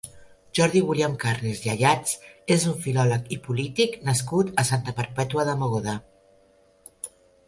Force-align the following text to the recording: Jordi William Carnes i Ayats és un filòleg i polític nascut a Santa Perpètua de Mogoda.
Jordi 0.59 0.79
William 0.85 1.15
Carnes 1.23 1.59
i 1.65 1.71
Ayats 1.73 2.15
és 2.55 2.65
un 2.71 2.79
filòleg 2.85 3.29
i 3.37 3.37
polític 3.47 3.97
nascut 4.07 4.49
a 4.63 4.65
Santa 4.71 4.95
Perpètua 5.01 5.45
de 5.51 5.55
Mogoda. 5.61 5.95